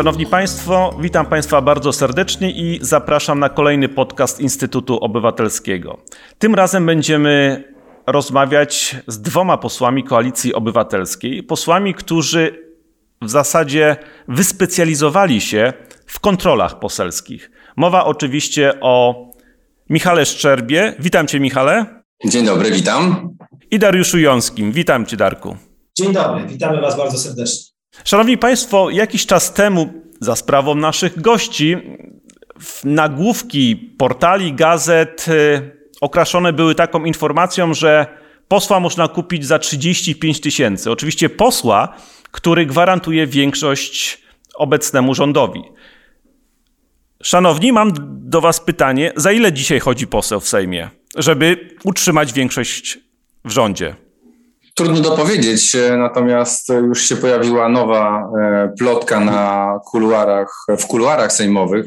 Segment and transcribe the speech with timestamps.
[0.00, 5.98] Szanowni Państwo, witam Państwa bardzo serdecznie i zapraszam na kolejny podcast Instytutu Obywatelskiego.
[6.38, 7.64] Tym razem będziemy
[8.06, 12.72] rozmawiać z dwoma posłami Koalicji Obywatelskiej, posłami, którzy
[13.22, 13.96] w zasadzie
[14.28, 15.72] wyspecjalizowali się
[16.06, 17.50] w kontrolach poselskich.
[17.76, 19.24] Mowa oczywiście o
[19.90, 20.94] Michale Szczerbie.
[20.98, 22.02] Witam Cię, Michale.
[22.24, 23.36] Dzień dobry, witam.
[23.70, 24.72] I Dariuszu Jąskim.
[24.72, 25.56] Witam Cię, Darku.
[25.98, 27.79] Dzień dobry, witamy Was bardzo serdecznie.
[28.04, 31.76] Szanowni Państwo, jakiś czas temu za sprawą naszych gości
[32.84, 38.06] nagłówki portali, gazet y, okraszone były taką informacją, że
[38.48, 40.90] posła można kupić za 35 tysięcy.
[40.90, 41.96] Oczywiście posła,
[42.30, 44.22] który gwarantuje większość
[44.54, 45.62] obecnemu rządowi.
[47.22, 47.92] Szanowni, mam
[48.30, 52.98] do Was pytanie: za ile dzisiaj chodzi poseł w Sejmie, żeby utrzymać większość
[53.44, 53.96] w rządzie?
[54.80, 61.86] Trudno dopowiedzieć, natomiast już się pojawiła nowa e, plotka na kuluarach, w kuluarach sejmowych.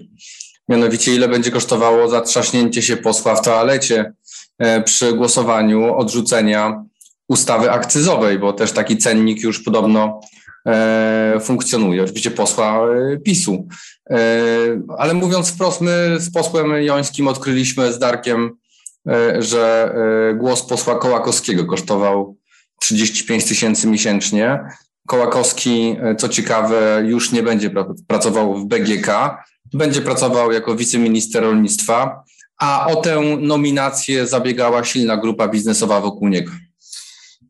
[0.70, 4.14] Mianowicie, ile będzie kosztowało zatrzaśnięcie się posła w toalecie
[4.60, 6.84] e, przy głosowaniu odrzucenia
[7.28, 10.20] ustawy akcyzowej, bo też taki cennik już podobno
[10.68, 12.80] e, funkcjonuje, oczywiście posła
[13.26, 13.68] PiSu.
[14.98, 18.52] Ale mówiąc wprost, my z posłem Jońskim odkryliśmy z Darkiem,
[19.40, 19.96] że
[20.36, 22.38] głos posła Kołakowskiego kosztował
[22.84, 24.60] 35 tysięcy miesięcznie.
[25.08, 27.72] Kołakowski, e, co ciekawe, już nie będzie
[28.08, 29.08] pracował w BGK,
[29.74, 32.24] będzie pracował jako wiceminister rolnictwa,
[32.58, 36.52] a o tę nominację zabiegała silna grupa biznesowa wokół niego.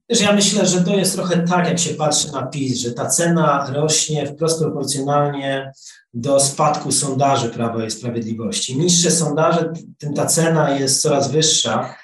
[0.09, 3.71] Ja myślę, że to jest trochę tak, jak się patrzy na PiS, że ta cena
[3.73, 5.71] rośnie wprost proporcjonalnie
[6.13, 8.77] do spadku sondaży Prawa i Sprawiedliwości.
[8.77, 11.95] Niższe sondaże, tym ta cena jest coraz wyższa.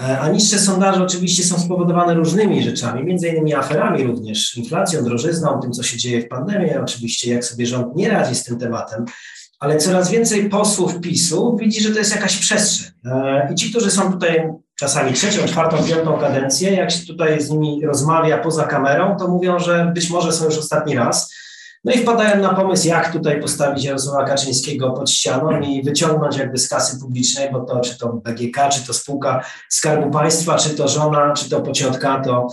[0.00, 5.60] E, a niższe sondaże oczywiście są spowodowane różnymi rzeczami, między innymi aferami również, inflacją, drożyzną,
[5.60, 9.04] tym, co się dzieje w pandemii, oczywiście jak sobie rząd nie radzi z tym tematem,
[9.60, 12.90] ale coraz więcej posłów PiSu widzi, że to jest jakaś przestrzeń.
[13.04, 14.48] E, I ci, którzy są tutaj
[14.78, 19.58] czasami trzecią, czwartą, piątą kadencję, jak się tutaj z nimi rozmawia poza kamerą, to mówią,
[19.58, 21.34] że być może są już ostatni raz.
[21.84, 26.58] No i wpadają na pomysł, jak tutaj postawić Jarosława Kaczyńskiego pod ścianą i wyciągnąć jakby
[26.58, 30.88] z kasy publicznej, bo to czy to BGK, czy to spółka Skarbu Państwa, czy to
[30.88, 32.48] żona, czy to pociotka, to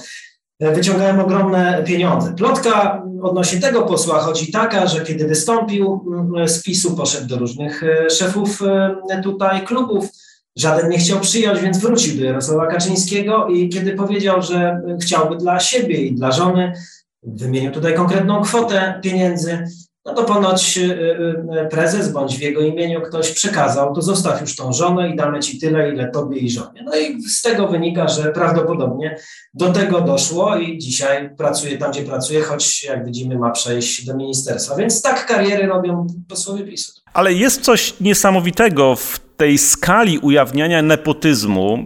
[0.60, 2.34] e, wyciągają ogromne pieniądze.
[2.36, 7.84] Plotka odnośnie tego posła chodzi taka, że kiedy wystąpił mm, z PiSu, poszedł do różnych
[7.84, 8.62] e, szefów
[9.10, 10.10] e, tutaj klubów,
[10.58, 15.60] żaden nie chciał przyjąć, więc wrócił do Jarosława Kaczyńskiego i kiedy powiedział, że chciałby dla
[15.60, 16.74] siebie i dla żony
[17.28, 19.64] wymienił tutaj konkretną kwotę pieniędzy,
[20.06, 24.42] no to ponoć y, y, y, prezes bądź w jego imieniu ktoś przekazał, to zostaw
[24.42, 26.84] już tą żonę i damy ci tyle, ile tobie i żonie.
[26.86, 29.18] No i z tego wynika, że prawdopodobnie
[29.54, 34.16] do tego doszło i dzisiaj pracuje tam, gdzie pracuje, choć jak widzimy ma przejść do
[34.16, 34.76] ministerstwa.
[34.76, 36.92] Więc tak kariery robią posłowie PiSu.
[37.14, 41.78] Ale jest coś niesamowitego w tej skali ujawniania nepotyzmu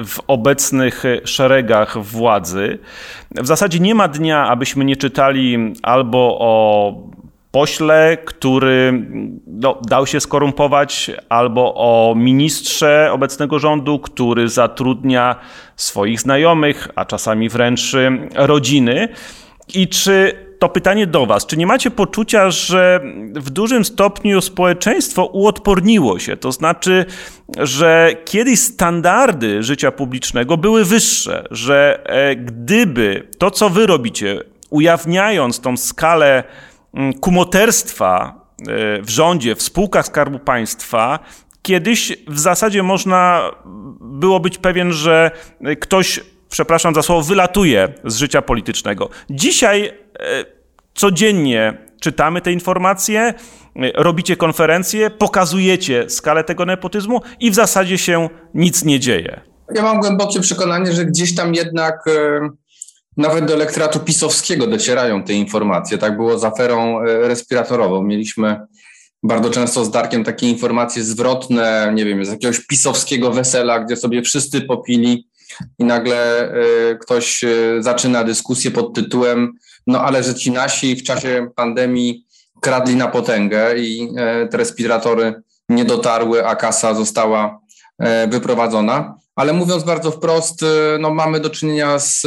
[0.00, 2.78] y, w obecnych szeregach władzy.
[3.30, 6.92] W zasadzie nie ma dnia, abyśmy nie czytali albo o
[7.50, 9.06] pośle, który
[9.46, 15.36] no, dał się skorumpować, albo o ministrze obecnego rządu, który zatrudnia
[15.76, 17.92] swoich znajomych, a czasami wręcz
[18.34, 19.08] rodziny.
[19.74, 21.46] I czy to pytanie do Was.
[21.46, 23.00] Czy nie macie poczucia, że
[23.34, 26.36] w dużym stopniu społeczeństwo uodporniło się?
[26.36, 27.04] To znaczy,
[27.58, 34.40] że kiedyś standardy życia publicznego były wyższe, że e, gdyby to, co Wy robicie,
[34.70, 36.44] ujawniając tą skalę
[36.94, 41.18] mm, kumoterstwa e, w rządzie, w spółkach Skarbu Państwa,
[41.62, 43.50] kiedyś w zasadzie można
[44.00, 45.30] było być pewien, że
[45.80, 49.08] ktoś przepraszam za słowo, wylatuje z życia politycznego.
[49.30, 50.55] Dzisiaj e,
[50.96, 53.34] codziennie czytamy te informacje, e,
[53.94, 59.40] robicie konferencje, pokazujecie skalę tego nepotyzmu i w zasadzie się nic nie dzieje.
[59.74, 62.48] Ja mam głębokie przekonanie, że gdzieś tam jednak e,
[63.16, 65.98] nawet do elektoratu pisowskiego docierają te informacje.
[65.98, 68.02] Tak było z aferą respiratorową.
[68.02, 68.60] Mieliśmy
[69.22, 74.22] bardzo często z Darkiem takie informacje zwrotne, nie wiem, z jakiegoś pisowskiego wesela, gdzie sobie
[74.22, 75.28] wszyscy popili
[75.78, 76.52] i nagle
[76.92, 79.52] y, ktoś y, zaczyna dyskusję pod tytułem
[79.86, 82.26] no ale że ci nasi w czasie pandemii
[82.60, 85.34] kradli na potęgę i e, te respiratory
[85.68, 87.60] nie dotarły, a kasa została
[87.98, 89.14] e, wyprowadzona.
[89.36, 90.64] Ale mówiąc bardzo wprost,
[90.98, 92.26] no mamy do czynienia z,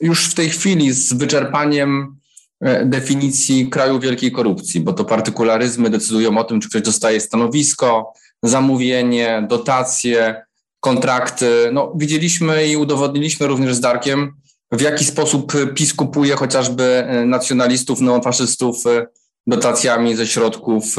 [0.00, 2.16] już w tej chwili z wyczerpaniem
[2.60, 8.12] e, definicji kraju wielkiej korupcji, bo to partykularyzmy decydują o tym, czy ktoś dostaje stanowisko,
[8.42, 10.44] zamówienie, dotacje,
[10.82, 11.70] kontrakty.
[11.72, 14.34] No, widzieliśmy i udowodniliśmy również z Darkiem,
[14.72, 19.06] w jaki sposób PiS kupuje chociażby e, nacjonalistów, neofaszystów e,
[19.46, 20.96] dotacjami ze środków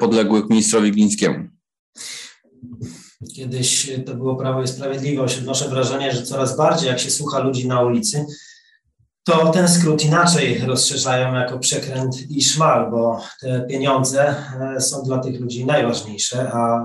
[0.00, 1.48] podległych ministrowi Glińskiemu.
[3.36, 5.38] Kiedyś to było Prawo i Sprawiedliwość.
[5.38, 8.26] Odnoszę wrażenie, że coraz bardziej, jak się słucha ludzi na ulicy,
[9.26, 14.34] to ten skrót inaczej rozszerzają jako przekręt i szmal, bo te pieniądze
[14.76, 16.84] e, są dla tych ludzi najważniejsze, a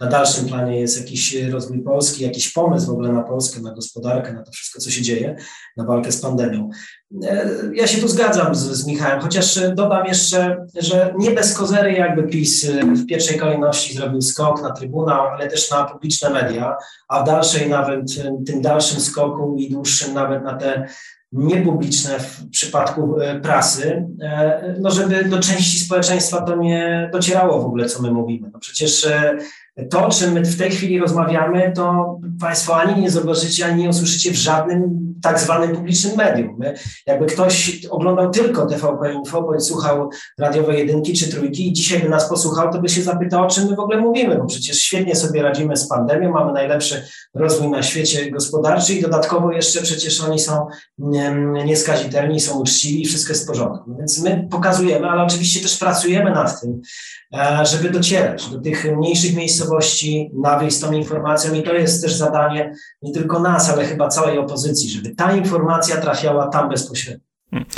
[0.00, 4.32] na dalszym planie jest jakiś rozwój Polski, jakiś pomysł w ogóle na Polskę, na gospodarkę,
[4.32, 5.36] na to wszystko, co się dzieje,
[5.76, 6.70] na walkę z pandemią.
[7.24, 11.92] E, ja się tu zgadzam z, z Michałem, chociaż dodam jeszcze, że nie bez kozery
[11.92, 16.76] jakby PiS w pierwszej kolejności zrobił skok na Trybunał, ale też na publiczne media,
[17.08, 18.02] a w dalszej nawet,
[18.46, 20.88] tym dalszym skoku i dłuższym nawet na te
[21.32, 27.66] niepubliczne w przypadku e, prasy, e, no żeby do części społeczeństwa to nie docierało w
[27.66, 28.50] ogóle, co my mówimy.
[28.52, 29.38] No przecież e,
[29.90, 33.88] to, o czym my w tej chwili rozmawiamy, to Państwo ani nie zobaczycie, ani nie
[33.88, 36.56] usłyszycie w żadnym tak zwanym publicznym medium.
[36.58, 36.74] My,
[37.06, 42.08] jakby ktoś oglądał tylko TVP Info, bądź słuchał radiowej jedynki czy trójki i dzisiaj by
[42.08, 45.16] nas posłuchał, to by się zapytał, o czym my w ogóle mówimy, bo przecież świetnie
[45.16, 47.02] sobie radzimy z pandemią, mamy najlepszy
[47.34, 50.66] rozwój na świecie gospodarczy i dodatkowo jeszcze przecież oni są
[51.64, 53.94] nieskazitelni, są uczciwi i wszystko jest w porządku.
[53.98, 56.80] Więc my pokazujemy, ale oczywiście też pracujemy nad tym,
[57.34, 62.02] E, żeby docierać do tych mniejszych miejscowości, na wyjść z tą informacją i to jest
[62.02, 67.24] też zadanie nie tylko nas, ale chyba całej opozycji, żeby ta informacja trafiała tam bezpośrednio.
[67.50, 67.68] Hmm.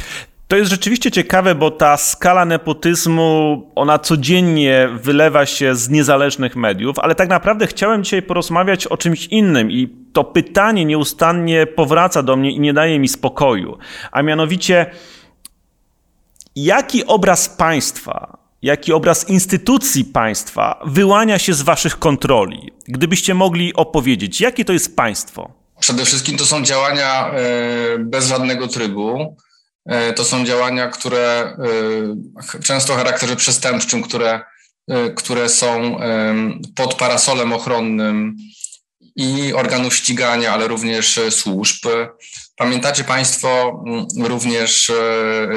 [0.48, 6.98] To jest rzeczywiście ciekawe, bo ta skala nepotyzmu, ona codziennie wylewa się z niezależnych mediów,
[6.98, 12.36] ale tak naprawdę chciałem dzisiaj porozmawiać o czymś innym i to pytanie nieustannie powraca do
[12.36, 13.78] mnie i nie daje mi spokoju.
[14.12, 14.86] A mianowicie,
[16.56, 22.72] jaki obraz państwa jaki obraz instytucji państwa wyłania się z waszych kontroli.
[22.88, 25.52] Gdybyście mogli opowiedzieć, jakie to jest państwo?
[25.80, 27.34] Przede wszystkim to są działania e,
[27.98, 29.36] bez żadnego trybu.
[29.86, 31.56] E, to są działania, które
[32.58, 34.40] e, często o charakterze przestępczym, które,
[35.16, 35.98] które są
[36.76, 38.36] pod parasolem ochronnym
[39.16, 41.86] i organów ścigania, ale również służb.
[42.56, 43.84] Pamiętacie Państwo
[44.18, 44.92] również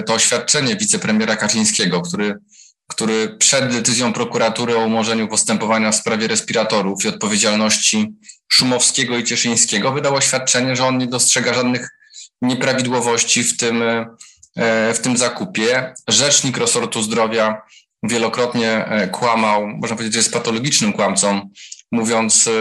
[0.05, 2.35] to oświadczenie wicepremiera Kaczyńskiego, który
[2.87, 8.13] który przed decyzją prokuratury o umorzeniu postępowania w sprawie respiratorów i odpowiedzialności
[8.49, 11.89] Szumowskiego i Cieszyńskiego wydał oświadczenie, że on nie dostrzega żadnych
[12.41, 13.83] nieprawidłowości w tym,
[14.55, 15.93] e, w tym zakupie.
[16.07, 17.61] Rzecznik resortu zdrowia
[18.03, 21.49] wielokrotnie e, kłamał, można powiedzieć, że jest patologicznym kłamcą,
[21.91, 22.51] mówiąc, e,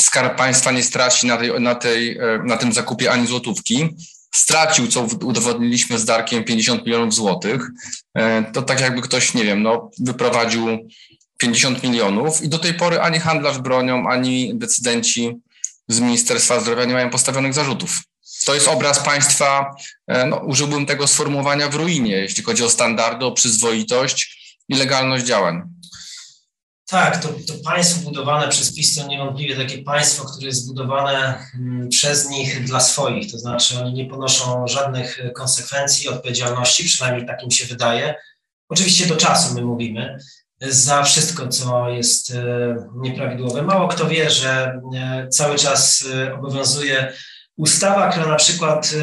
[0.00, 3.88] Skarb Państwa nie straci na, tej, na, tej, na tym zakupie ani złotówki
[4.34, 7.70] stracił, co udowodniliśmy z Darkiem, 50 milionów złotych,
[8.14, 10.88] e, to tak jakby ktoś, nie wiem, no, wyprowadził
[11.36, 15.36] 50 milionów i do tej pory ani handlarz bronią, ani decydenci
[15.88, 17.98] z Ministerstwa Zdrowia nie mają postawionych zarzutów.
[18.44, 19.74] To jest obraz państwa,
[20.06, 25.24] e, no, użyłbym tego sformułowania w ruinie, jeśli chodzi o standardy, o przyzwoitość i legalność
[25.24, 25.62] działań.
[26.90, 31.88] Tak, to, to państwo budowane przez PiS to niewątpliwie takie państwo, które jest zbudowane mm,
[31.88, 37.50] przez nich dla swoich, to znaczy oni nie ponoszą żadnych konsekwencji, odpowiedzialności, przynajmniej tak im
[37.50, 38.14] się wydaje.
[38.68, 40.18] Oczywiście do czasu my mówimy,
[40.60, 43.62] za wszystko, co jest e, nieprawidłowe.
[43.62, 47.12] Mało kto wie, że e, cały czas e, obowiązuje
[47.56, 48.94] ustawa, która na przykład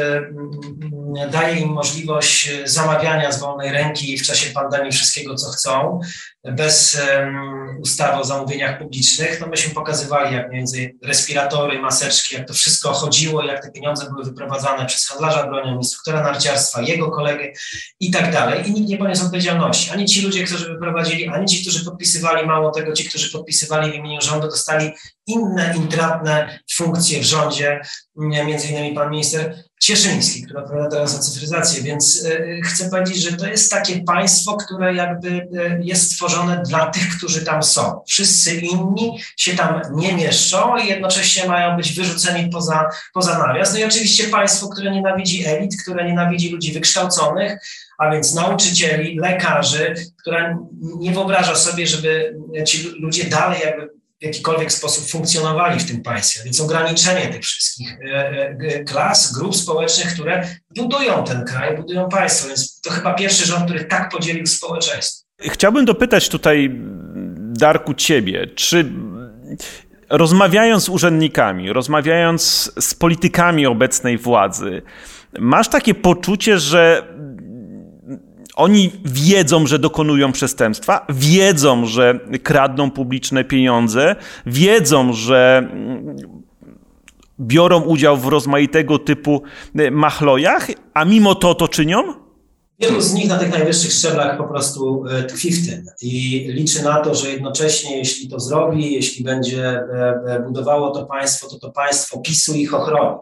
[1.32, 6.00] daje im możliwość zamawiania z wolnej ręki w czasie pandemii wszystkiego, co chcą,
[6.44, 7.02] bez
[7.82, 13.44] ustawy o zamówieniach publicznych, no myśmy pokazywali, jak między respiratory, maseczki, jak to wszystko chodziło,
[13.44, 17.52] jak te pieniądze były wyprowadzane przez handlarza bronią, instruktora narciarstwa, jego kolegę
[18.00, 18.70] i tak dalej.
[18.70, 19.92] I nikt nie poniósł odpowiedzialności.
[19.92, 23.96] Ani ci ludzie, którzy wyprowadzili, ani ci, którzy podpisywali, mało tego, ci, którzy podpisywali w
[23.96, 24.92] imieniu rządu, dostali
[25.28, 27.82] inne intratne funkcje w rządzie,
[28.16, 33.38] między innymi pan minister Cieszyński, który odpowiada teraz za cyfryzację, więc y, chcę powiedzieć, że
[33.38, 38.02] to jest takie państwo, które jakby y, jest stworzone dla tych, którzy tam są.
[38.08, 43.74] Wszyscy inni się tam nie mieszczą i jednocześnie mają być wyrzuceni poza, poza nawias.
[43.74, 47.62] No i oczywiście państwo, które nienawidzi elit, które nienawidzi ludzi wykształconych,
[47.98, 50.58] a więc nauczycieli, lekarzy, która
[51.00, 53.90] nie wyobraża sobie, żeby ci ludzie dalej jakby
[54.22, 56.44] w jakikolwiek sposób funkcjonowali w tym państwie.
[56.44, 62.48] Więc ograniczenie tych wszystkich e, e, klas, grup społecznych, które budują ten kraj, budują państwo.
[62.48, 65.28] Więc to chyba pierwszy rząd, który tak podzielił społeczeństwo.
[65.42, 66.72] Chciałbym dopytać tutaj,
[67.38, 68.92] Darku, ciebie, czy
[70.10, 74.82] rozmawiając z urzędnikami, rozmawiając z politykami obecnej władzy,
[75.40, 77.04] masz takie poczucie, że
[78.58, 85.70] oni wiedzą, że dokonują przestępstwa, wiedzą, że kradną publiczne pieniądze, wiedzą, że
[87.40, 89.42] biorą udział w rozmaitego typu
[89.92, 92.28] machlojach, a mimo to to czynią?
[92.80, 96.84] Wielu z nich na tych najwyższych szczeblach po prostu e, tkwi w tym i liczy
[96.84, 99.84] na to, że jednocześnie, jeśli to zrobi, jeśli będzie e,
[100.28, 103.18] e, budowało to państwo, to to państwo PiSu ich ochroni.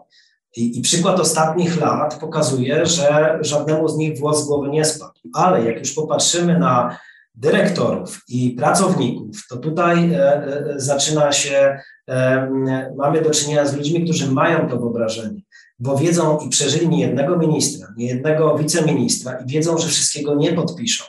[0.56, 5.20] I, I, przykład ostatnich lat pokazuje, że żadnemu z nich włos z głowy nie spadł.
[5.34, 6.98] Ale jak już popatrzymy na
[7.34, 12.50] dyrektorów i pracowników, to tutaj e, e, zaczyna się, e,
[12.96, 15.40] mamy do czynienia z ludźmi, którzy mają to wyobrażenie,
[15.78, 20.52] bo wiedzą i przeżyli nie jednego ministra, nie jednego wiceministra i wiedzą, że wszystkiego nie
[20.52, 21.04] podpiszą.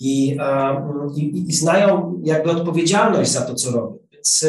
[0.00, 0.38] I,
[1.16, 4.01] i, i znają jakby odpowiedzialność za to, co robią.
[4.22, 4.46] Więc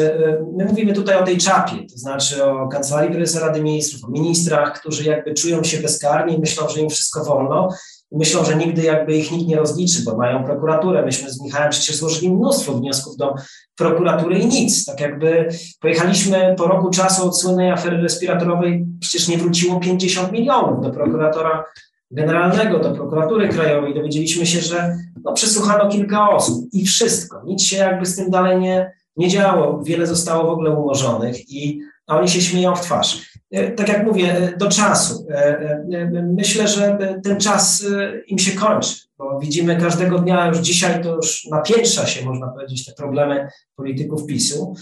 [0.56, 4.80] my mówimy tutaj o tej czapie, to znaczy o Kancelarii Prezesa Rady Ministrów, o ministrach,
[4.80, 7.68] którzy jakby czują się bezkarni i myślą, że im wszystko wolno
[8.14, 11.04] myślą, że nigdy jakby ich nikt nie rozliczy, bo mają prokuraturę.
[11.04, 13.34] Myśmy z Michałem przecież złożyli mnóstwo wniosków do
[13.76, 14.84] prokuratury i nic.
[14.84, 15.48] Tak jakby
[15.80, 21.64] pojechaliśmy po roku czasu od słynnej afery respiratorowej, przecież nie wróciło 50 milionów do prokuratora
[22.10, 23.94] generalnego, do prokuratury krajowej.
[23.94, 27.42] Dowiedzieliśmy się, że no, przesłuchano kilka osób i wszystko.
[27.46, 29.82] Nic się jakby z tym dalej nie, nie działo.
[29.82, 33.34] Wiele zostało w ogóle umorzonych i a oni się śmieją w twarz.
[33.50, 35.26] E, tak jak mówię, e, do czasu.
[35.30, 35.84] E,
[36.22, 37.84] myślę, że ten czas
[38.26, 42.84] im się kończy, bo widzimy każdego dnia, już dzisiaj to już napiętrza się, można powiedzieć,
[42.84, 44.74] te problemy polityków PiSu,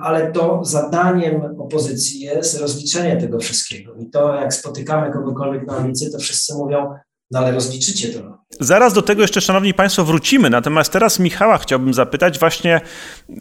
[0.00, 3.94] ale to zadaniem opozycji jest rozliczenie tego wszystkiego.
[3.94, 6.94] I to, jak spotykamy kogokolwiek na ulicy, to wszyscy mówią,
[7.30, 8.38] no ale rozliczycie to.
[8.60, 10.50] Zaraz do tego jeszcze, Szanowni Państwo, wrócimy.
[10.50, 12.80] Natomiast teraz Michała chciałbym zapytać właśnie,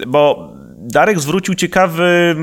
[0.08, 2.36] bo Darek zwrócił ciekawy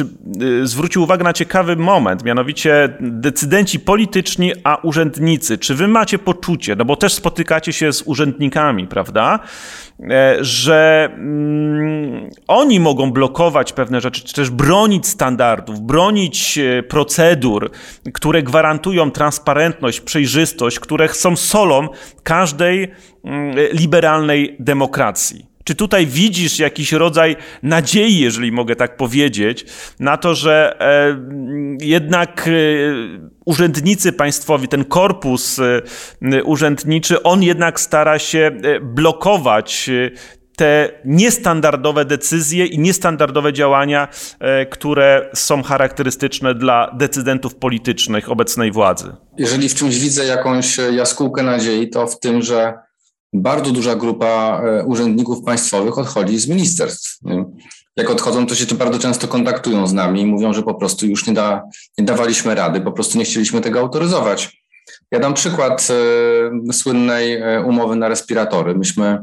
[0.00, 0.06] czy
[0.44, 5.58] y, zwrócił uwagę na ciekawy moment, mianowicie decydenci polityczni, a urzędnicy.
[5.58, 9.38] Czy wy macie poczucie, no bo też spotykacie się z urzędnikami, prawda,
[10.10, 17.70] e, że mm, oni mogą blokować pewne rzeczy, czy też bronić standardów, bronić e, procedur,
[18.12, 21.88] które gwarantują transparentność, przejrzystość, które są solą
[22.22, 22.90] każdej
[23.24, 25.49] mm, liberalnej demokracji.
[25.64, 29.64] Czy tutaj widzisz jakiś rodzaj nadziei, jeżeli mogę tak powiedzieć,
[30.00, 31.16] na to, że e,
[31.80, 32.50] jednak e,
[33.44, 38.50] urzędnicy państwowi, ten korpus e, urzędniczy, on jednak stara się
[38.82, 39.90] blokować
[40.56, 44.08] te niestandardowe decyzje i niestandardowe działania,
[44.70, 49.12] które są charakterystyczne dla decydentów politycznych obecnej władzy.
[49.38, 52.74] Jeżeli w czymś widzę jakąś jaskółkę nadziei, to w tym, że
[53.32, 57.18] bardzo duża grupa e, urzędników państwowych odchodzi z ministerstw.
[57.96, 61.26] Jak odchodzą, to się bardzo często kontaktują z nami i mówią, że po prostu już
[61.26, 61.62] nie, da,
[61.98, 64.60] nie dawaliśmy rady, po prostu nie chcieliśmy tego autoryzować.
[65.10, 65.88] Ja dam przykład
[66.68, 68.74] e, słynnej e, umowy na respiratory.
[68.74, 69.18] Myśmy,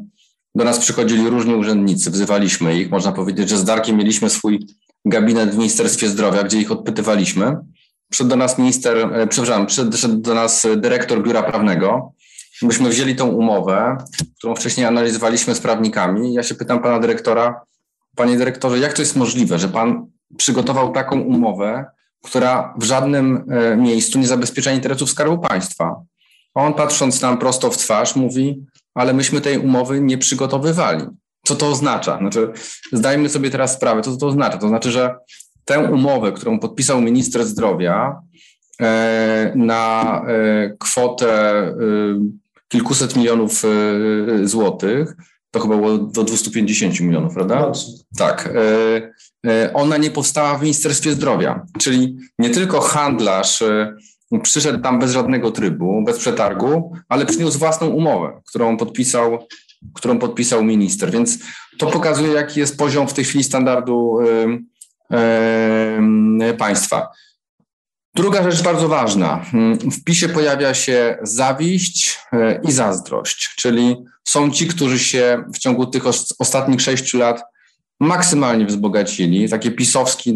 [0.55, 2.89] do nas przychodzili różni urzędnicy, wzywaliśmy ich.
[2.89, 4.67] Można powiedzieć, że z Darkiem mieliśmy swój
[5.05, 7.57] gabinet w Ministerstwie Zdrowia, gdzie ich odpytywaliśmy.
[8.09, 12.13] Przyszedł do nas minister, przepraszam, przyszedł do nas dyrektor biura prawnego
[12.61, 13.97] myśmy wzięli tą umowę,
[14.37, 16.33] którą wcześniej analizowaliśmy z prawnikami.
[16.33, 17.61] Ja się pytam pana dyrektora,
[18.15, 20.05] panie dyrektorze, jak to jest możliwe, że pan
[20.37, 21.85] przygotował taką umowę,
[22.23, 26.01] która w żadnym e, miejscu nie zabezpiecza interesów Skarbu Państwa?
[26.53, 31.05] On patrząc nam prosto w twarz mówi, ale myśmy tej umowy nie przygotowywali.
[31.45, 32.17] Co to oznacza?
[32.17, 32.51] Znaczy,
[32.93, 34.57] zdajmy sobie teraz sprawę, co to oznacza.
[34.57, 35.15] To znaczy, że
[35.65, 38.21] tę umowę, którą podpisał minister zdrowia
[38.81, 41.63] e, na e, kwotę
[42.67, 45.15] kilkuset milionów e, e, złotych,
[45.51, 47.71] to chyba było do 250 milionów, prawda?
[48.17, 48.49] Tak.
[49.45, 53.63] E, ona nie powstała w Ministerstwie Zdrowia, czyli nie tylko handlarz
[54.43, 59.47] przyszedł tam bez żadnego trybu, bez przetargu, ale przyniósł własną umowę, którą podpisał,
[59.93, 61.11] którą podpisał minister.
[61.11, 61.39] Więc
[61.77, 64.19] to pokazuje, jaki jest poziom w tej chwili standardu
[66.57, 67.07] państwa.
[68.17, 69.45] Druga rzecz bardzo ważna.
[69.91, 73.97] W PiSie pojawia się zawiść e, i zazdrość, czyli
[74.27, 76.03] są ci, którzy się w ciągu tych
[76.39, 77.43] ostatnich sześciu lat
[77.99, 80.35] maksymalnie wzbogacili, takie pisowski,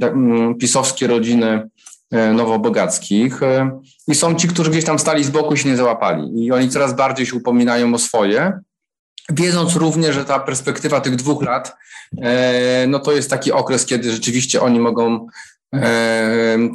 [0.60, 1.70] pisowskie rodziny
[2.12, 5.78] e, nowobogackich e, i są ci, którzy gdzieś tam stali z boku i się nie
[5.78, 6.46] załapali.
[6.46, 8.60] I oni coraz bardziej się upominają o swoje,
[9.30, 11.76] wiedząc również, że ta perspektywa tych dwóch lat,
[12.88, 15.28] no to jest taki okres, kiedy rzeczywiście oni mogą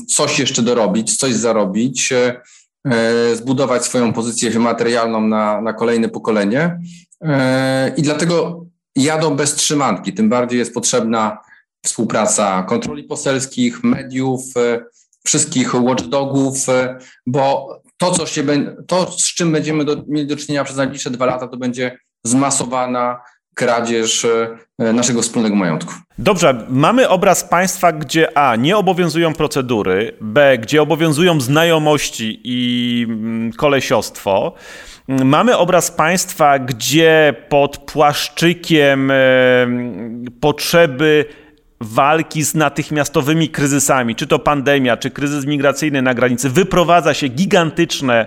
[0.09, 6.81] coś jeszcze dorobić, coś zarobić, e, zbudować swoją pozycję wymaterialną na, na kolejne pokolenie.
[7.23, 10.13] E, I dlatego jadą bez trzymanki.
[10.13, 11.39] Tym bardziej jest potrzebna
[11.85, 14.85] współpraca kontroli poselskich, mediów, e,
[15.25, 16.67] wszystkich watchdogów,
[17.27, 18.45] bo to, co się,
[18.87, 23.21] to z czym będziemy do, mieli do czynienia przez najbliższe dwa lata, to będzie zmasowana
[23.57, 24.27] kradzież
[24.79, 25.95] naszego wspólnego majątku.
[26.19, 33.53] Dobrze, mamy obraz państwa, gdzie A nie obowiązują procedury, B gdzie obowiązują znajomości i mm,
[33.53, 34.53] kolesiostwo.
[35.09, 39.13] Mamy obraz państwa, gdzie pod płaszczykiem
[40.41, 41.25] potrzeby
[41.81, 48.27] walki z natychmiastowymi kryzysami, czy to pandemia, czy kryzys migracyjny na granicy, wyprowadza się gigantyczne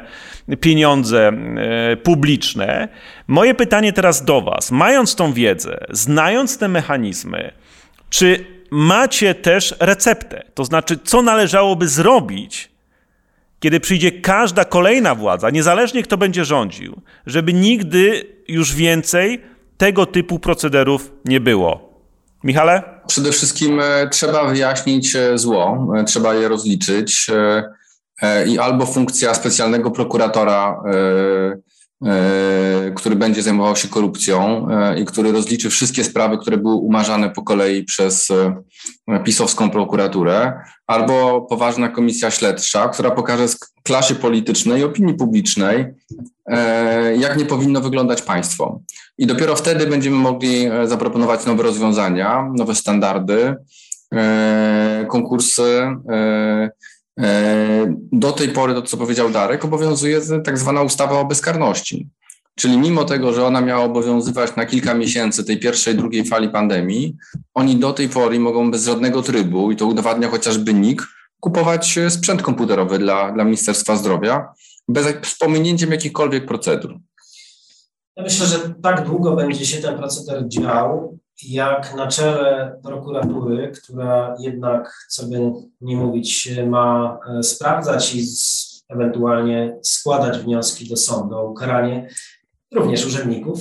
[0.59, 2.87] pieniądze e, publiczne.
[3.27, 7.51] Moje pytanie teraz do Was, mając tą wiedzę, znając te mechanizmy,
[8.09, 10.43] czy macie też receptę?
[10.53, 12.71] To znaczy, co należałoby zrobić,
[13.59, 19.41] kiedy przyjdzie każda kolejna władza, niezależnie kto będzie rządził, żeby nigdy już więcej
[19.77, 21.88] tego typu procederów nie było.
[22.43, 22.83] Michale?
[23.07, 27.27] Przede wszystkim e, trzeba wyjaśnić e, zło, e, trzeba je rozliczyć
[28.47, 30.83] i albo funkcja specjalnego prokuratora
[32.95, 34.67] który będzie zajmował się korupcją
[34.97, 38.27] i który rozliczy wszystkie sprawy, które były umarzane po kolei przez
[39.25, 43.45] pisowską prokuraturę, albo poważna komisja śledcza, która pokaże
[43.83, 45.85] klasie politycznej i opinii publicznej,
[47.17, 48.81] jak nie powinno wyglądać państwo.
[49.17, 53.55] I dopiero wtedy będziemy mogli zaproponować nowe rozwiązania, nowe standardy,
[55.07, 55.87] konkursy,
[57.19, 62.07] E, do tej pory, to co powiedział Darek, obowiązuje tak zwana ustawa o bezkarności.
[62.55, 67.15] Czyli mimo tego, że ona miała obowiązywać na kilka miesięcy tej pierwszej, drugiej fali pandemii,
[67.53, 71.07] oni do tej pory mogą bez żadnego trybu, i to udowadnia chociażby NIK,
[71.39, 74.47] kupować sprzęt komputerowy dla, dla Ministerstwa Zdrowia
[74.89, 76.99] bez wspomnieniem jakichkolwiek procedur.
[78.15, 81.17] Ja myślę, że tak długo będzie się ten proceder dział,
[81.47, 88.25] jak na czele prokuratury, która jednak, co by nie mówić, ma e, sprawdzać i
[88.89, 92.09] ewentualnie składać wnioski do sądu o ukaranie
[92.73, 93.59] również urzędników,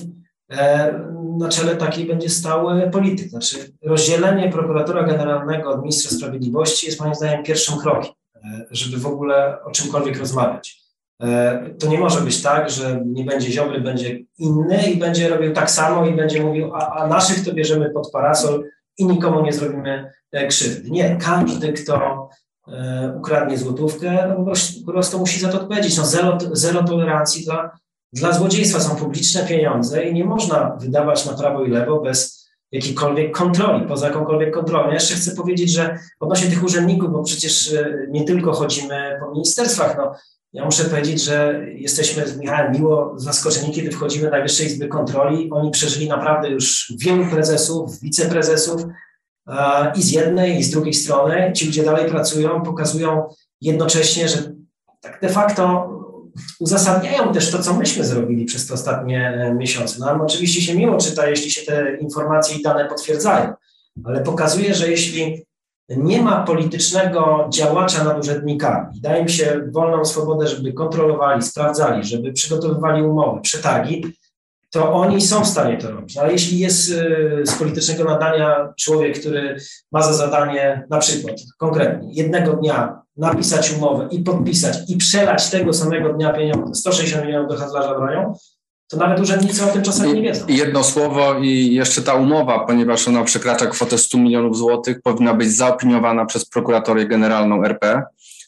[0.50, 0.92] e,
[1.38, 3.28] na czele takiej będzie stał polityk.
[3.28, 9.06] Znaczy rozdzielenie prokuratora generalnego od ministra sprawiedliwości jest moim zdaniem pierwszym krokiem, e, żeby w
[9.06, 10.87] ogóle o czymkolwiek rozmawiać.
[11.22, 15.52] E, to nie może być tak, że nie będzie Ziobry, będzie inny i będzie robił
[15.52, 18.64] tak samo i będzie mówił, a, a naszych to bierzemy pod parasol
[18.98, 20.90] i nikomu nie zrobimy e, krzywdy.
[20.90, 22.28] Nie, każdy, kto
[22.68, 24.44] e, ukradnie złotówkę, no
[24.86, 25.98] po prostu musi za to odpowiedzieć.
[25.98, 27.70] No zero, zero tolerancji dla,
[28.12, 28.80] dla złodziejstwa.
[28.80, 32.37] Są publiczne pieniądze i nie można wydawać na prawo i lewo bez
[32.72, 34.88] jakiejkolwiek kontroli, poza jakąkolwiek kontrolą.
[34.88, 37.74] Ja jeszcze chcę powiedzieć, że odnośnie tych urzędników, bo przecież
[38.08, 40.12] nie tylko chodzimy po ministerstwach, no
[40.52, 45.50] ja muszę powiedzieć, że jesteśmy z Michałem miło zaskoczeni, kiedy wchodzimy do Najwyższej Izby Kontroli.
[45.50, 48.82] Oni przeżyli naprawdę już wielu prezesów, wiceprezesów
[49.48, 51.52] e, i z jednej, i z drugiej strony.
[51.56, 53.28] Ci ludzie dalej pracują, pokazują
[53.60, 54.38] jednocześnie, że
[55.00, 55.88] tak de facto
[56.60, 59.96] uzasadniają też to, co myśmy zrobili przez te ostatnie e, miesiące.
[60.00, 63.52] No, oczywiście się miło czyta, jeśli się te informacje i dane potwierdzają,
[64.04, 65.48] ale pokazuje, że jeśli
[65.88, 69.00] nie ma politycznego działacza nad urzędnikami.
[69.00, 74.04] Daje im się wolną swobodę, żeby kontrolowali, sprawdzali, żeby przygotowywali umowy, przetargi,
[74.70, 76.16] to oni są w stanie to robić.
[76.16, 79.56] Ale jeśli jest y, z politycznego nadania człowiek, który
[79.92, 85.72] ma za zadanie na przykład konkretnie jednego dnia napisać umowę i podpisać i przelać tego
[85.72, 88.34] samego dnia pieniądze, 160 milionów do handlarza bronią,
[88.88, 90.44] to nawet urzędnicy o tym czasami nie wiedzą.
[90.48, 95.52] Jedno słowo i jeszcze ta umowa, ponieważ ona przekracza kwotę 100 milionów złotych, powinna być
[95.52, 98.02] zaopiniowana przez prokuratorię generalną RP.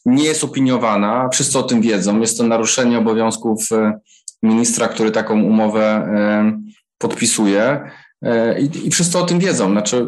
[0.07, 2.21] Nie jest opiniowana, wszyscy o tym wiedzą.
[2.21, 3.99] Jest to naruszenie obowiązków e,
[4.43, 6.61] ministra, który taką umowę e,
[6.99, 7.81] podpisuje
[8.23, 9.71] e, i, i wszyscy o tym wiedzą.
[9.71, 10.07] Znaczy,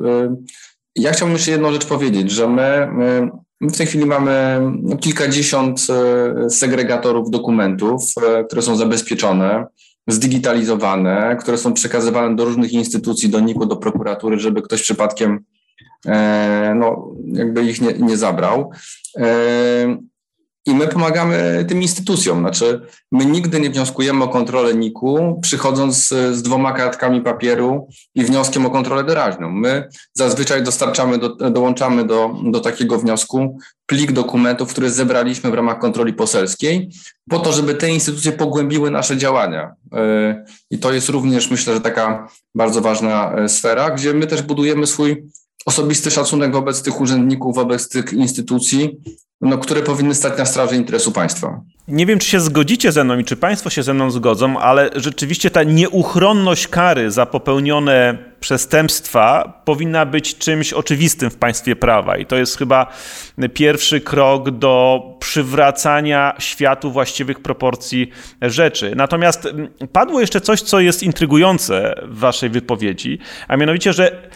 [0.97, 2.89] ja chciałbym jeszcze jedną rzecz powiedzieć, że my,
[3.63, 4.61] my w tej chwili mamy
[5.01, 5.87] kilkadziesiąt
[6.49, 8.03] segregatorów dokumentów,
[8.47, 9.67] które są zabezpieczone
[10.09, 15.45] zdigitalizowane, które są przekazywane do różnych instytucji, do NIK-u, do prokuratury, żeby ktoś przypadkiem
[16.07, 18.71] e, no, jakby ich nie, nie zabrał.
[20.67, 22.39] I my pomagamy tym instytucjom.
[22.41, 22.81] Znaczy,
[23.13, 28.67] my nigdy nie wnioskujemy o kontrolę NIK-u, przychodząc z, z dwoma kartkami papieru i wnioskiem
[28.67, 29.51] o kontrolę doraźną.
[29.51, 35.79] My zazwyczaj dostarczamy, do, dołączamy do, do takiego wniosku plik dokumentów, które zebraliśmy w ramach
[35.79, 36.91] kontroli poselskiej,
[37.31, 39.75] po to, żeby te instytucje pogłębiły nasze działania.
[39.93, 44.43] E, I to jest również, myślę, że taka bardzo ważna e, sfera, gdzie my też
[44.43, 45.25] budujemy swój
[45.67, 48.97] osobisty szacunek wobec tych urzędników, wobec tych instytucji,
[49.41, 51.61] no, które powinny stać na straży interesu państwa.
[51.89, 54.91] nie wiem, czy się zgodzicie ze mną i czy Państwo się ze mną zgodzą, ale
[54.97, 62.17] rzeczywiście ta nieuchronność kary za popełnione przestępstwa powinna być czymś oczywistym w państwie prawa.
[62.17, 62.87] I to jest chyba
[63.55, 68.11] pierwszy krok do przywracania światu właściwych proporcji
[68.43, 68.93] rzeczy.
[68.97, 74.31] Natomiast mm, padło jeszcze coś, co jest intrygujące w Waszej wypowiedzi, a mianowicie, że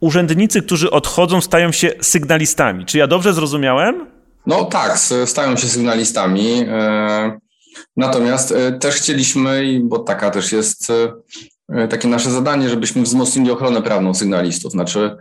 [0.00, 2.86] urzędnicy, którzy odchodzą, stają się sygnalistami.
[2.86, 4.06] Czy ja dobrze zrozumiałem?
[4.46, 6.64] No tak, stają się sygnalistami.
[6.68, 7.38] E,
[7.96, 10.92] natomiast e, też chcieliśmy, bo taka też jest
[11.70, 14.72] e, takie nasze zadanie, żebyśmy wzmocnili ochronę prawną sygnalistów.
[14.72, 15.16] Znaczy,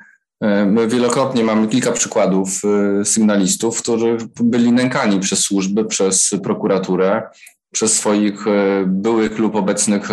[0.66, 2.62] my wielokrotnie mamy kilka przykładów
[3.04, 7.24] sygnalistów, którzy byli nękani przez służby, przez prokuraturę,
[7.72, 8.46] przez swoich
[8.86, 10.10] byłych lub obecnych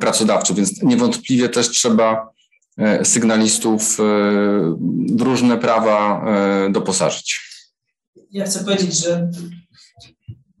[0.00, 2.33] pracodawców, więc niewątpliwie też trzeba
[3.04, 4.02] sygnalistów e,
[5.16, 7.40] w różne prawa e, doposażyć.
[8.30, 9.30] Ja chcę powiedzieć, że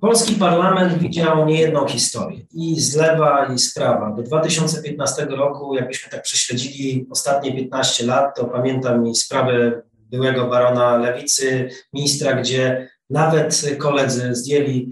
[0.00, 4.10] polski parlament widział niejedną historię i z lewa, i z prawa.
[4.16, 10.96] Do 2015 roku, jakbyśmy tak prześledzili ostatnie 15 lat, to pamiętam i sprawę byłego barona
[10.96, 14.90] Lewicy, ministra, gdzie nawet koledzy zdjęli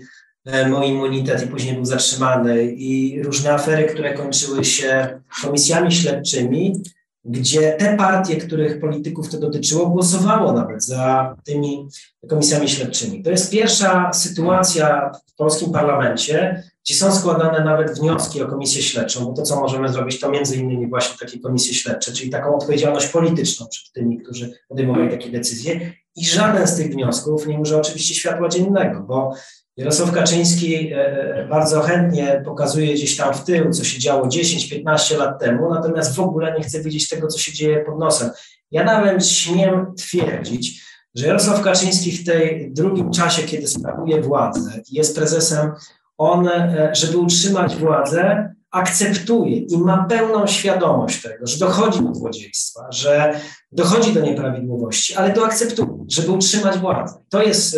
[0.69, 6.83] mój immunitet i później był zatrzymany i różne afery, które kończyły się komisjami śledczymi,
[7.25, 11.89] gdzie te partie, których polityków to dotyczyło, głosowało nawet za tymi
[12.29, 13.23] komisjami śledczymi.
[13.23, 19.25] To jest pierwsza sytuacja w polskim parlamencie, gdzie są składane nawet wnioski o komisję śledczą,
[19.25, 23.07] bo to, co możemy zrobić, to między innymi właśnie takie komisje śledcze, czyli taką odpowiedzialność
[23.07, 25.93] polityczną przed tymi, którzy podejmowali takie decyzje.
[26.17, 29.35] I żaden z tych wniosków nie może oczywiście światła dziennego, bo
[29.77, 30.97] Jarosław Kaczyński e,
[31.37, 36.17] e, bardzo chętnie pokazuje gdzieś tam w tył, co się działo 10-15 lat temu, natomiast
[36.17, 38.31] w ogóle nie chce widzieć tego, co się dzieje pod nosem.
[38.71, 40.83] Ja nawet śmiem twierdzić,
[41.15, 45.73] że Jarosław Kaczyński w tej drugim czasie, kiedy sprawuje władzę i jest prezesem,
[46.19, 52.87] on, e, żeby utrzymać władzę, akceptuje i ma pełną świadomość tego, że dochodzi do złodziejstwa,
[52.91, 53.41] że
[53.73, 57.15] dochodzi do nieprawidłowości, ale to akceptuje, żeby utrzymać władzę.
[57.29, 57.77] To jest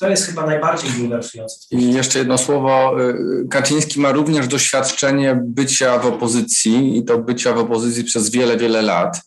[0.00, 1.56] to jest chyba najbardziej bulwersujące.
[1.70, 2.96] I jeszcze jedno słowo.
[3.50, 8.82] Kaczyński ma również doświadczenie bycia w opozycji i to bycia w opozycji przez wiele, wiele
[8.82, 9.20] lat.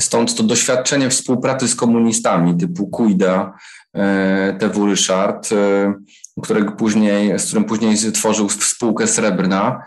[0.00, 3.52] Stąd to doświadczenie współpracy z komunistami typu Kujda,
[3.96, 4.00] y,
[4.58, 5.48] TW Ryszard,
[6.42, 9.84] którego później, z którym później tworzył spółkę Srebrna,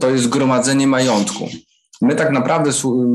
[0.00, 1.48] to jest gromadzenie majątku.
[2.02, 2.70] My tak naprawdę,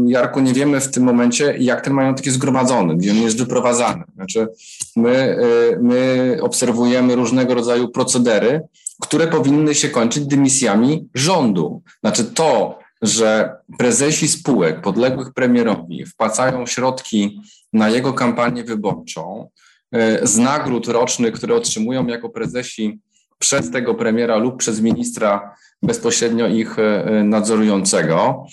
[0.06, 4.04] Jarku, nie wiemy w tym momencie, jak ten majątek jest zgromadzony, gdzie on jest wyprowadzany.
[4.16, 4.48] Znaczy,
[4.96, 5.40] my,
[5.74, 8.62] y, my obserwujemy różnego rodzaju procedery,
[9.02, 11.82] które powinny się kończyć dymisjami rządu.
[12.04, 17.42] Znaczy to, że prezesi spółek podległych premierowi wpłacają środki
[17.74, 19.50] na jego kampanię wyborczą
[19.96, 23.00] y, z nagród rocznych, które otrzymują jako prezesi
[23.40, 28.46] przez tego premiera lub przez ministra bezpośrednio ich y, nadzorującego,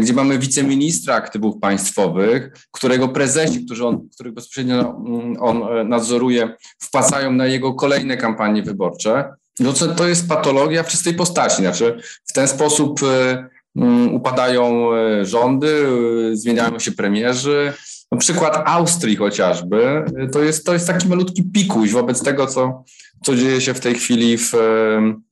[0.00, 6.54] gdzie mamy wiceministra aktywów państwowych, którego prezesi, którzy on, których bezpośrednio mm, on e, nadzoruje,
[6.82, 9.34] wpłacają na jego kolejne kampanie wyborcze.
[9.60, 11.56] No to, to jest patologia w czystej postaci.
[11.56, 14.90] Znaczy, w ten sposób e, mm, upadają
[15.22, 15.86] rządy,
[16.32, 17.72] zmieniają się premierzy.
[18.12, 22.84] No, przykład Austrii chociażby, to jest, to jest taki malutki pikuś wobec tego, co,
[23.24, 25.25] co dzieje się w tej chwili w, E, e,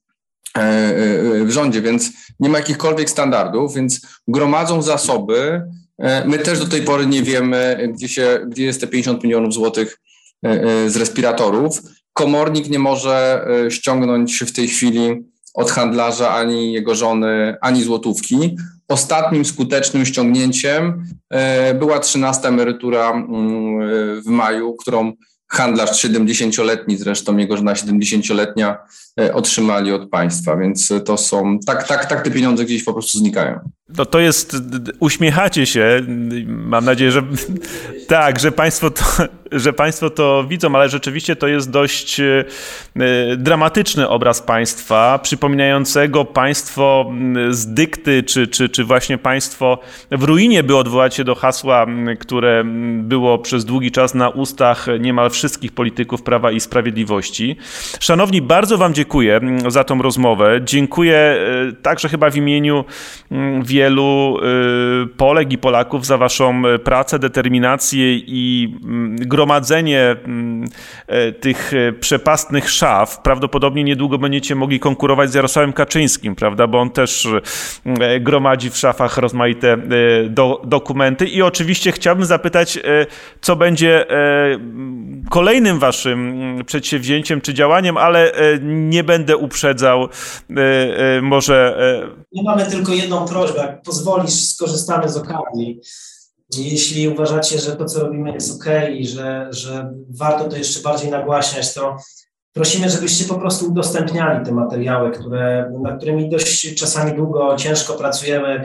[1.44, 5.62] w rządzie, więc nie ma jakichkolwiek standardów, więc gromadzą zasoby.
[5.98, 9.54] E, my też do tej pory nie wiemy, gdzie, się, gdzie jest te 50 milionów
[9.54, 10.00] złotych
[10.86, 11.82] z respiratorów.
[12.12, 18.56] Komornik nie może ściągnąć w tej chwili od handlarza ani jego żony, ani złotówki.
[18.88, 21.04] Ostatnim skutecznym ściągnięciem
[21.74, 25.12] była 13 emerytura mm, w maju, którą
[25.48, 28.78] handlarz 70-letni, zresztą jego żona 70-letnia,
[29.20, 33.18] e, otrzymali od państwa, więc to są, tak, tak, tak te pieniądze gdzieś po prostu
[33.18, 33.60] znikają.
[33.88, 34.56] No to jest,
[35.00, 36.00] uśmiechacie się,
[36.46, 37.22] mam nadzieję, że
[38.08, 39.04] tak, że państwo, to,
[39.52, 42.44] że państwo to widzą, ale rzeczywiście to jest dość e,
[43.36, 47.12] dramatyczny obraz państwa, przypominającego państwo
[47.50, 49.78] z dykty, czy, czy, czy właśnie państwo
[50.10, 51.86] w ruinie, by odwołać się do hasła,
[52.18, 52.64] które
[52.98, 57.56] było przez długi czas na ustach niemal wszystkich polityków Prawa i Sprawiedliwości.
[58.00, 60.60] Szanowni, bardzo wam dziękuję za tą rozmowę.
[60.64, 62.84] Dziękuję e, także chyba w imieniu
[63.74, 64.38] wielu
[65.04, 70.64] y, Polek i Polaków za Waszą y, pracę, determinację i mm, gromadzenie mm,
[71.40, 77.28] tych przepastnych szaf, prawdopodobnie niedługo będziecie mogli konkurować z Jarosławem Kaczyńskim, prawda, bo on też
[78.20, 79.76] gromadzi w szafach rozmaite
[80.28, 81.26] do, dokumenty.
[81.26, 82.78] I oczywiście chciałbym zapytać,
[83.40, 84.06] co będzie
[85.30, 86.34] kolejnym waszym
[86.66, 88.32] przedsięwzięciem czy działaniem, ale
[88.62, 90.08] nie będę uprzedzał
[91.22, 91.78] może...
[92.32, 95.80] Nie mamy tylko jedną prośbę, jak pozwolisz, skorzystamy z okazji.
[96.58, 101.10] Jeśli uważacie, że to, co robimy, jest ok i że, że warto to jeszcze bardziej
[101.10, 101.96] nagłaśniać, to
[102.52, 108.62] prosimy, żebyście po prostu udostępniali te materiały, które, nad którymi dość czasami długo, ciężko pracujemy.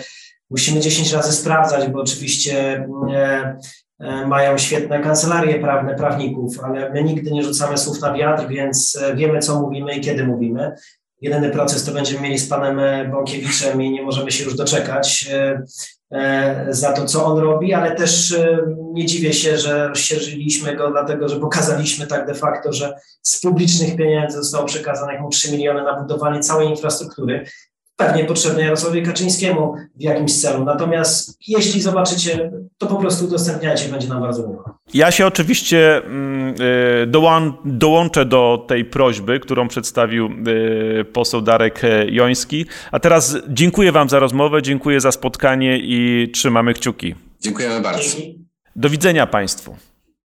[0.49, 3.57] Musimy 10 razy sprawdzać, bo oczywiście e,
[3.99, 8.99] e, mają świetne kancelarie prawne, prawników, ale my nigdy nie rzucamy słów na wiatr, więc
[9.01, 10.75] e, wiemy, co mówimy i kiedy mówimy.
[11.21, 15.29] Jedyny proces to będziemy mieli z panem Bąkiewiczem i nie możemy się już doczekać.
[16.11, 18.59] E, za to, co on robi, ale też e,
[18.93, 23.95] nie dziwię się, że rozsierżyliśmy go, dlatego że pokazaliśmy tak de facto, że z publicznych
[23.95, 27.45] pieniędzy zostało przekazanych mu 3 miliony na budowanie całej infrastruktury,
[27.99, 30.65] pewnie potrzebne Jarosławowi Kaczyńskiemu w jakimś celu.
[30.65, 34.63] Natomiast jeśli zobaczycie, to po prostu udostępniajcie, będzie nam bardzo miło.
[34.93, 37.07] Ja się oczywiście mm, y,
[37.65, 42.65] dołączę do tej prośby, którą przedstawił y, poseł Darek Joński.
[42.91, 47.15] A teraz dziękuję Wam za rozmowę, dziękuję za spotkanie i trzymamy kciuki.
[47.41, 48.17] Dziękujemy bardzo.
[48.75, 49.88] Do widzenia Państwu.